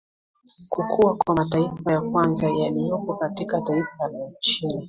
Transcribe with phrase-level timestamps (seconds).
[0.69, 4.79] Kukua kwa mataifa ya kwanza yaliyopo katika taifa la Uchina